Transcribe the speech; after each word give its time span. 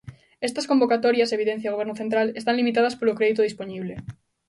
Estas 0.47 0.67
convocatorias, 0.71 1.31
evidencia 1.37 1.69
o 1.71 1.75
Goberno 1.75 1.95
central, 2.01 2.27
están 2.39 2.57
"limitadas 2.59 2.95
polo 2.99 3.17
crédito 3.19 3.41
dispoñible". 3.47 3.93